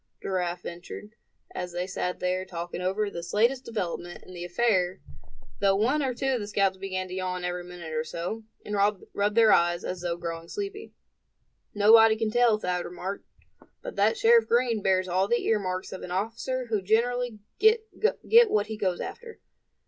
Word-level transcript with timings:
Giraffe 0.23 0.63
ventured, 0.63 1.11
as 1.53 1.73
they 1.73 1.85
sat 1.85 2.19
there, 2.19 2.43
talking 2.43 2.81
over 2.81 3.07
this 3.11 3.35
latest 3.35 3.65
development 3.65 4.23
in 4.23 4.33
the 4.33 4.43
affair, 4.43 4.99
though 5.59 5.75
one 5.75 6.01
or 6.01 6.15
two 6.15 6.31
of 6.33 6.39
the 6.39 6.47
scouts 6.47 6.77
began 6.77 7.07
to 7.07 7.13
yawn 7.13 7.43
every 7.43 7.63
minute 7.63 7.93
or 7.93 8.03
so, 8.03 8.43
and 8.65 8.73
rub 9.13 9.35
their 9.35 9.51
eyes, 9.53 9.83
as 9.85 10.01
though 10.01 10.17
growing 10.17 10.47
sleepy. 10.47 10.91
"Nobody 11.75 12.15
can 12.17 12.31
tell," 12.31 12.57
Thad 12.57 12.83
remarked; 12.83 13.27
"but 13.83 13.95
that 13.95 14.17
Sheriff 14.17 14.47
Green 14.47 14.81
bears 14.81 15.07
all 15.07 15.27
the 15.27 15.45
earmarks 15.45 15.91
of 15.91 16.01
an 16.01 16.09
officer 16.09 16.65
who 16.71 16.81
generally 16.81 17.37
get 17.59 17.85
what 18.49 18.65
he 18.65 18.77
goes 18.77 19.01
after." 19.01 19.39